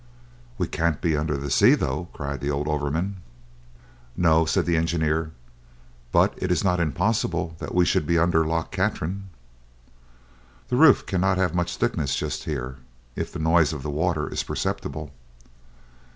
"We 0.57 0.67
can't 0.67 0.99
be 0.99 1.15
under 1.15 1.37
the 1.37 1.51
sea 1.51 1.75
though!" 1.75 2.07
cried 2.11 2.39
the 2.41 2.49
old 2.49 2.67
overman. 2.67 3.17
"No," 4.17 4.45
said 4.45 4.65
the 4.65 4.75
engineer, 4.75 5.29
"but 6.11 6.33
it 6.37 6.51
is 6.51 6.63
not 6.63 6.79
impossible 6.79 7.55
that 7.59 7.75
we 7.75 7.85
should 7.85 8.07
be 8.07 8.17
under 8.17 8.43
Loch 8.43 8.71
Katrine." 8.71 9.29
"The 10.69 10.75
roof 10.75 11.05
cannot 11.05 11.37
have 11.37 11.53
much 11.53 11.77
thickness 11.77 12.15
just 12.15 12.45
here, 12.45 12.77
if 13.15 13.31
the 13.31 13.37
noise 13.37 13.73
of 13.73 13.83
the 13.83 13.91
water 13.91 14.27
is 14.27 14.41
perceptible." 14.41 15.11